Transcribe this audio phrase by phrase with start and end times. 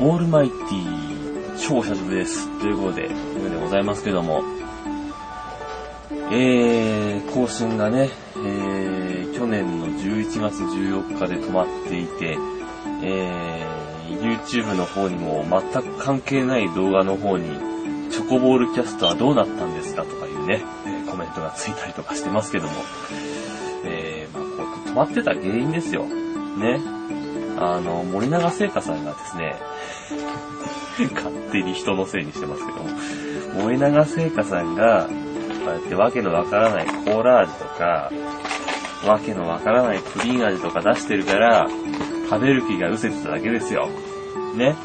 [0.00, 2.48] オールマイティー超久しぶりです。
[2.60, 4.42] ということで、ということでございますけども、
[6.32, 12.36] えー、更新がね、えー、去年の11月14日で止まっていて、
[13.04, 17.48] えー、YouTube の方にも全く関係ない動画の方に、
[18.10, 22.72] チョコボールキャストはどうなったんですかとかいうね、えコメントがついたりとかしてますけども、
[23.84, 26.04] えー、まあ、こう止まってた原因ですよ。
[26.04, 26.80] ね。
[27.56, 29.56] あの、森永製菓さんがですね、
[31.14, 38.10] 勝手に人のせいにしてますけども、森永製菓さんが、こうやってわけのわからないコーラ味とか、
[39.06, 41.68] わけのわからないプリン味とか出してるから、
[42.28, 43.88] 食べる気が失せてただけですよ。
[44.56, 44.76] ね。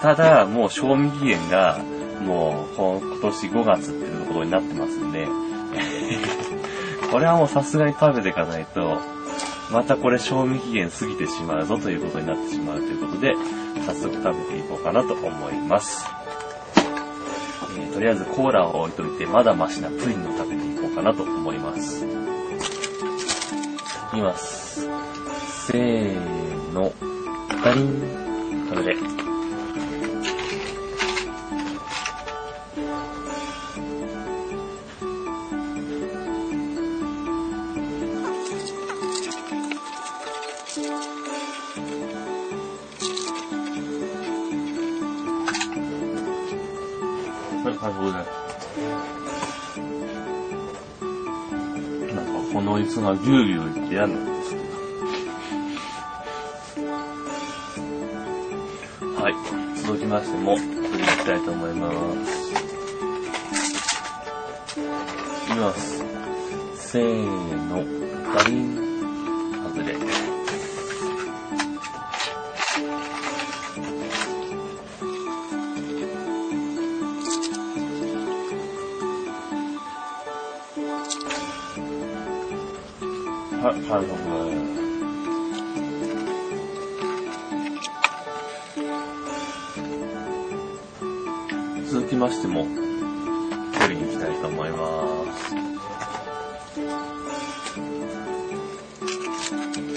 [0.00, 1.78] ただ、もう賞味期限が、
[2.22, 5.28] もう、今年5月っていうことになってますんで、
[7.10, 8.98] これはもうさすがに食べていかないと、
[9.72, 13.34] またこれ賞味期限過ぎてしまうぞということになってしまうということで、
[13.86, 16.06] 早速食べていこうかなと思います。
[17.78, 22.04] えーとりあえずコーラを置いといて、まだマシなプリンを食べていこうかなと思います。
[22.04, 22.08] い
[24.16, 24.88] きます。
[25.66, 26.92] せーの、
[27.62, 28.94] ガリン、これ。
[28.94, 29.39] で
[47.80, 48.18] い、はい、そうで。
[52.14, 54.62] なんか、この椅子がギューギュー言って嫌なんですけど。
[59.22, 59.34] はい。
[59.82, 61.90] 続きましても、これいきたいと思いま
[62.26, 62.50] す。
[65.48, 66.04] いきます。
[66.76, 67.84] せーの、
[68.34, 68.89] ガリン、
[83.62, 84.00] はい、はい、は
[91.84, 91.84] い。
[91.84, 92.64] 続きましても、
[93.78, 95.54] 取りに行きたいと思います。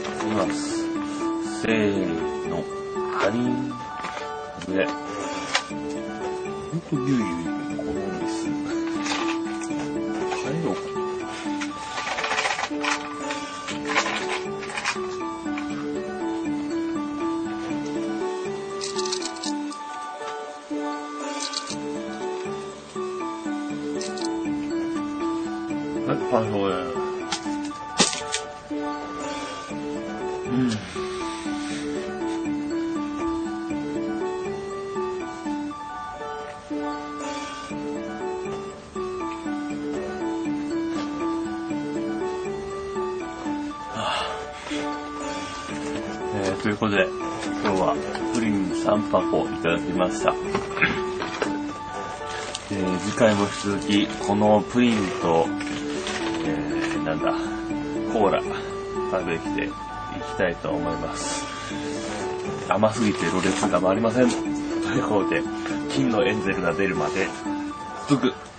[0.00, 0.82] いきます。
[1.62, 2.64] せーの、
[3.22, 3.70] ガリン、
[4.66, 4.88] 外れ。
[4.88, 4.92] ほ
[6.76, 7.53] んとギューギュー言う
[26.06, 26.64] はい、パンフォ
[30.44, 30.70] うん。
[46.34, 47.06] えー、ということで、
[47.62, 47.96] 今日は
[48.34, 50.34] プリン3箱いただきました。
[52.70, 57.32] えー次回も引き続き、このプリンと、ー、なんだ、
[58.12, 58.42] コーラ、
[59.10, 61.44] 食べていきたいと思います。
[62.68, 64.30] 甘すぎてろれつが回りません。
[64.30, 65.42] ということで、
[65.90, 67.28] 金のエンゼルが出るまで、
[68.08, 68.53] 続く。